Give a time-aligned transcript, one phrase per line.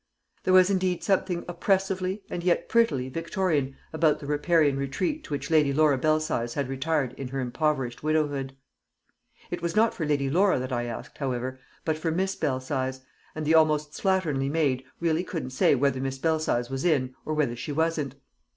[0.45, 5.51] There was indeed something oppressively and yet prettily Victorian about the riparian retreat to which
[5.51, 8.55] Lady Laura Belsize had retired in her impoverished widowhood.
[9.51, 13.01] It was not for Lady Laura that I asked, however, but for Miss Belsize,
[13.35, 17.55] and the almost slatternly maid really couldn't say whether Miss Belsize was in or whether
[17.55, 18.15] she wasn't.